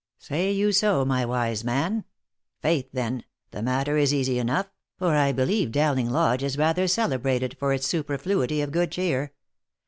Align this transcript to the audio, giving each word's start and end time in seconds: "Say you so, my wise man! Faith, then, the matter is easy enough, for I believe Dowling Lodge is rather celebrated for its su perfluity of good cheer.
"Say 0.17 0.51
you 0.51 0.71
so, 0.71 1.05
my 1.05 1.25
wise 1.25 1.63
man! 1.63 2.05
Faith, 2.59 2.89
then, 2.91 3.23
the 3.51 3.61
matter 3.61 3.97
is 3.97 4.11
easy 4.15 4.39
enough, 4.39 4.67
for 4.97 5.15
I 5.15 5.31
believe 5.31 5.71
Dowling 5.71 6.09
Lodge 6.09 6.41
is 6.41 6.57
rather 6.57 6.87
celebrated 6.87 7.55
for 7.59 7.71
its 7.71 7.85
su 7.85 8.03
perfluity 8.03 8.63
of 8.63 8.71
good 8.71 8.89
cheer. 8.91 9.31